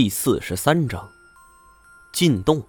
[0.00, 1.10] 第四十三章，
[2.12, 2.62] 进洞。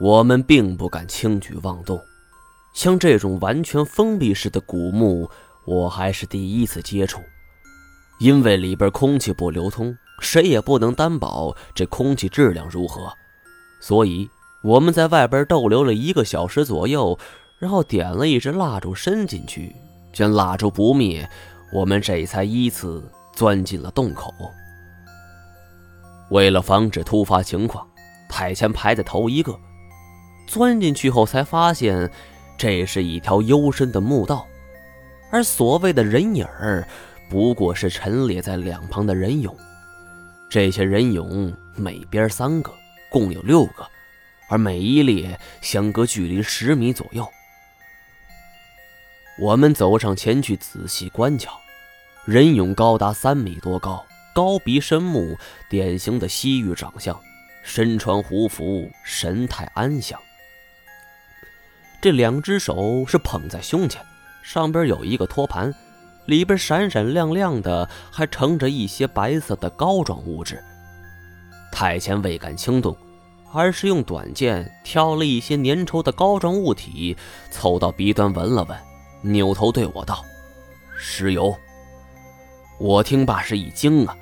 [0.00, 2.02] 我们并不敢轻举妄动，
[2.74, 5.30] 像这种完全封闭式的古墓，
[5.66, 7.20] 我还是第一次接触。
[8.18, 13.12] 因为里边空气不流通，谁也不能担保这空气质量如何，
[13.78, 14.28] 所以
[14.64, 17.16] 我们在外边逗留了一个小时左右，
[17.60, 19.76] 然后点了一支蜡烛伸进去，
[20.12, 21.30] 见蜡烛不灭，
[21.72, 24.34] 我们这才依次钻进了洞口。
[26.30, 27.86] 为了防止突发情况，
[28.28, 29.58] 太前排在头一个。
[30.46, 32.10] 钻进去后才发现，
[32.58, 34.46] 这是一条幽深的墓道，
[35.30, 36.86] 而所谓的人影儿。
[37.30, 39.52] 不过是陈列在两旁的人俑，
[40.50, 42.72] 这些人俑每边三个，
[43.10, 43.84] 共有六个，
[44.48, 47.26] 而每一列相隔距离十米左右。
[49.40, 51.58] 我们走上前去仔细观瞧，
[52.26, 54.04] 人俑高达三米多高，
[54.34, 55.38] 高鼻深目，
[55.70, 57.16] 典型的西域长相，
[57.62, 60.20] 身穿胡服，神态安详。
[62.02, 64.04] 这两只手是捧在胸前，
[64.42, 65.72] 上边有一个托盘。
[66.26, 70.60] 里边闪闪亮亮的，还盛着一些白色的膏状物质。
[71.70, 72.96] 太前未敢轻动，
[73.52, 77.16] 而是用短剑挑了一些粘稠的膏状物体，
[77.52, 78.76] 凑到鼻端闻了闻，
[79.20, 80.24] 扭头对我道
[80.98, 81.54] ：“尸油。”
[82.80, 84.16] 我听罢是一惊啊，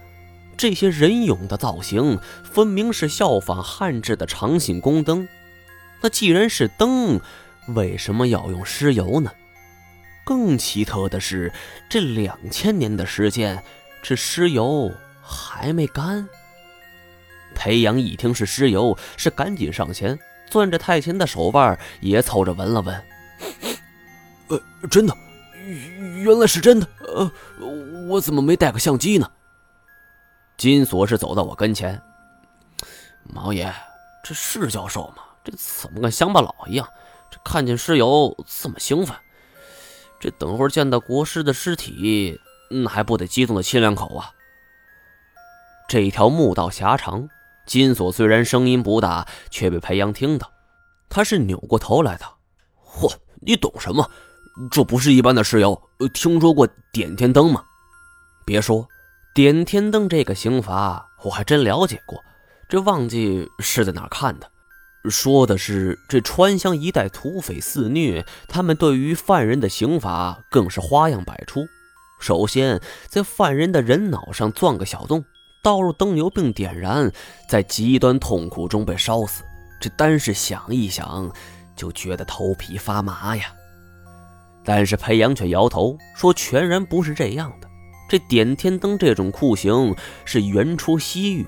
[0.56, 5.28] 这些人俑的造型分明是效仿汉制的长信宫灯，
[6.00, 7.20] 那既然是灯，
[7.68, 9.32] 为什么要用尸油呢？
[10.24, 11.52] 更奇特的是，
[11.88, 13.62] 这两千年的时间，
[14.02, 16.28] 这尸油还没干。
[17.54, 20.16] 裴阳一听是尸油，是赶紧上前，
[20.48, 23.02] 攥着太前的手腕，也凑着闻了闻。
[24.48, 25.16] 呃，真的，
[26.22, 26.88] 原来是真的。
[27.00, 27.32] 呃，
[28.08, 29.28] 我怎么没带个相机呢？
[30.62, 32.00] 金锁是走到我跟前，
[33.24, 33.74] 毛爷，
[34.22, 35.24] 这是教授吗？
[35.42, 36.88] 这怎么跟乡巴佬一样？
[37.32, 39.16] 这看见尸油这么兴奋？
[40.20, 42.38] 这等会儿见到国师的尸体，
[42.70, 44.30] 那还不得激动的亲两口啊？
[45.88, 47.28] 这一条墓道狭长，
[47.66, 50.48] 金锁虽然声音不大，却被裴阳听到。
[51.08, 52.24] 他是扭过头来的。
[52.86, 54.08] 嚯，你懂什么？
[54.70, 55.82] 这不是一般的尸油。
[56.14, 57.64] 听说过点天灯吗？
[58.46, 58.88] 别说，
[59.34, 62.22] 点天灯这个刑罚，我还真了解过。
[62.68, 64.50] 这忘记是在哪看的。
[65.08, 71.66] 说的是这川湘一带土匪肆虐，他们对于犯人的刑罚更是花样百出。
[72.20, 72.78] 首先，
[73.08, 75.24] 在犯人的人脑上钻个小洞，
[75.62, 77.10] 倒入灯油并点燃，
[77.48, 79.42] 在极端痛苦中被烧死。
[79.80, 81.32] 这单是想一想，
[81.74, 83.46] 就觉得头皮发麻呀。
[84.62, 87.71] 但是裴阳却摇头说，全然不是这样的。
[88.12, 89.96] 这点天灯这种酷刑
[90.26, 91.46] 是原出西域，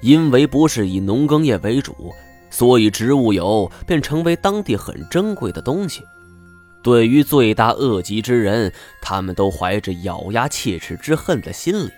[0.00, 2.10] 因为不是以农耕业为主。
[2.48, 6.00] 所以，植物油便成为当地很珍贵的东西。
[6.82, 11.90] 对于罪大恶极之人，他们都怀着咬牙切齿之恨的心理。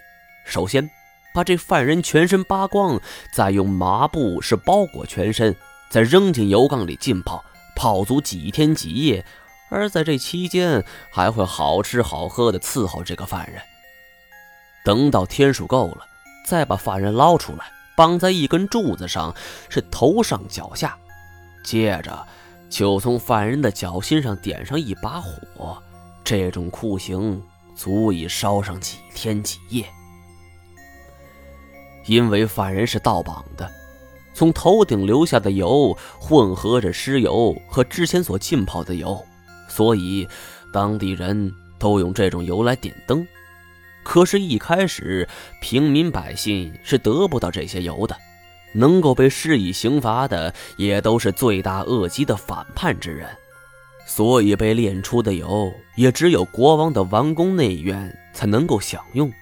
[0.44, 0.91] 首先，
[1.32, 3.00] 把这犯人全身扒光，
[3.32, 5.54] 再用麻布是包裹全身，
[5.88, 7.44] 再扔进油缸里浸泡，
[7.76, 9.25] 泡足几天几夜。
[9.69, 13.61] 而在这期间，还会好吃好喝的伺候这个犯人。
[14.85, 16.07] 等到天数够了，
[16.47, 17.73] 再把犯人捞出来。
[17.97, 19.33] 绑在一根柱子上，
[19.69, 20.99] 是头上脚下，
[21.65, 22.27] 接着
[22.69, 25.81] 就从犯人的脚心上点上一把火，
[26.25, 27.41] 这种酷刑
[27.77, 29.87] 足以烧上几天几夜。
[32.07, 33.71] 因为犯人是倒绑的，
[34.35, 39.25] 从头顶流下的油混合着尸油和之前所浸泡的油，
[39.75, 40.29] 所以
[40.73, 43.27] 当地人都用这种油来点灯。
[44.05, 45.27] 可是，一开始
[45.61, 48.15] 平民百姓是得不到这些油的，
[48.73, 53.29] 能够被施以刑罚的也都是罪大恶极的反叛之人，
[54.07, 59.33] 所以被炼出的油也只有国王的王宫内院才能够享用，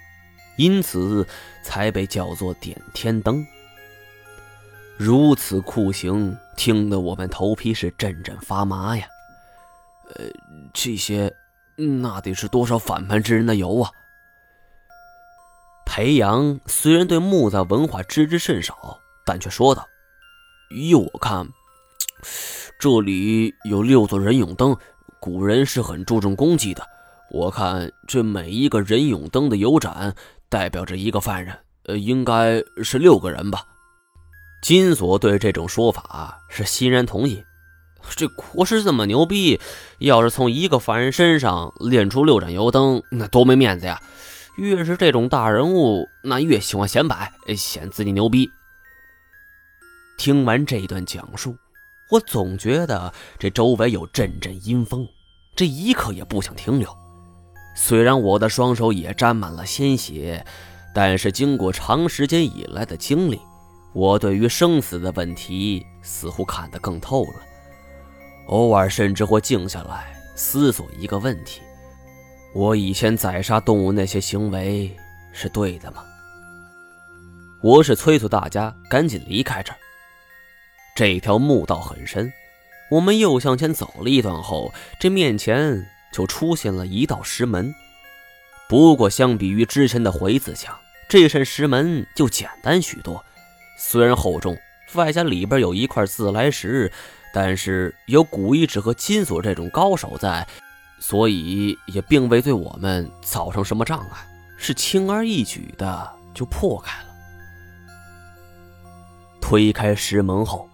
[0.57, 1.27] 因此
[1.63, 3.45] 才被叫做点天灯。
[4.97, 9.05] 如此酷刑，听得我们头皮是阵阵发麻呀！
[10.15, 10.27] 呃，
[10.73, 11.33] 这些
[11.77, 13.91] 那得是多少反叛之人的油啊！
[15.85, 19.87] 裴阳虽然对木葬文化知之甚少，但却说道
[20.75, 21.47] ：“依我看，
[22.79, 24.77] 这里有六座人俑灯，
[25.21, 26.87] 古人是很注重功绩的。
[27.31, 30.15] 我看这每一个人俑灯的油盏
[30.49, 33.67] 代表着一个犯人，呃，应该是六个人吧。”
[34.63, 37.43] 金锁对这种说法是欣然同意。
[38.17, 39.61] 这国师这么牛逼，
[39.99, 44.01] 要是从一个凡人身上炼出六盏油灯，那多没面子呀！
[44.57, 48.51] 越是这种大人物，那越喜欢显摆，显自己牛逼。
[50.19, 51.57] 听完这一段讲述，
[52.11, 55.09] 我总觉得这周围有阵阵阴风，
[55.57, 56.95] 这一刻也不想停留。
[57.75, 60.45] 虽然我的双手也沾满了鲜血，
[60.95, 63.41] 但是经过长时间以来的经历，
[63.95, 67.52] 我对于生死的问题似乎看得更透了。
[68.53, 71.63] 偶尔甚至会静下来思索一个问题：
[72.55, 74.95] 我以前宰杀动物那些行为
[75.33, 76.05] 是对的吗？
[77.63, 79.79] 我是催促大家赶紧离开这儿。
[80.95, 82.31] 这条墓道很深，
[82.91, 85.89] 我们又向前走了一段后，这面前。
[86.13, 87.75] 就出现了一道石门，
[88.69, 90.79] 不过相比于之前的回字墙，
[91.09, 93.25] 这扇石门就简单许多。
[93.79, 94.55] 虽然厚重，
[94.93, 96.93] 外加里边有一块自来石，
[97.33, 100.47] 但是有古遗址和金锁这种高手在，
[101.01, 104.27] 所以也并未对我们造成什么障碍，
[104.57, 107.09] 是轻而易举的就破开了。
[109.41, 110.69] 推开石门后，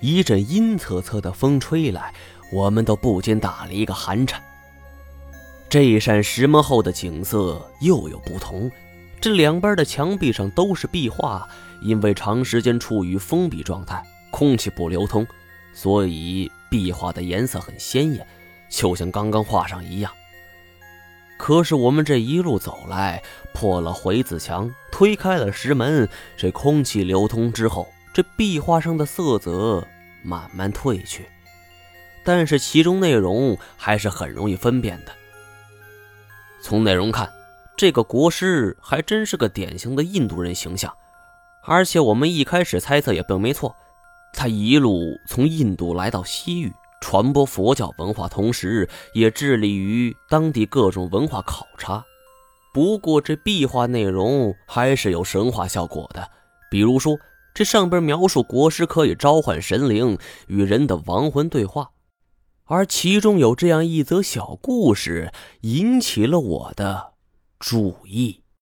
[0.00, 2.14] 一阵阴恻恻的风吹来，
[2.52, 4.40] 我们都不禁打了一个寒颤。
[5.68, 8.70] 这扇石门后的景色又有不同，
[9.20, 11.46] 这两边的墙壁上都是壁画，
[11.82, 15.26] 因为长时间处于封闭状态，空气不流通，
[15.76, 18.26] 所以壁画的颜色很鲜艳，
[18.70, 20.10] 就像刚刚画上一样。
[21.36, 29.86] 可是我们这一路走来，破了回字墙，推开了石门，这空气流通之后，这壁画上的色泽
[30.22, 31.26] 慢慢褪去，
[32.24, 35.12] 但是其中内容还是很容易分辨的。
[36.62, 37.30] 从内容看，
[37.76, 40.90] 这个国师还真是个典型的印度人形象，
[41.64, 43.76] 而且我们一开始猜测也并没错。
[44.36, 52.04] 他一路从印度来到西域，传播佛教文化，同时也致力于当地各种文化考察。
[52.72, 56.28] 不过这壁画内容还是有神话效果的，
[56.70, 57.18] 比如说
[57.54, 61.90] 这上边描述国师可以召唤神灵与人的亡魂对话。
[62.64, 65.32] 而其中有这样一则小故事，
[65.62, 67.14] 引起了我的
[67.58, 68.42] 注意。